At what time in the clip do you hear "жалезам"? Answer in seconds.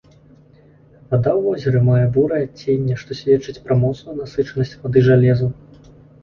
5.11-5.55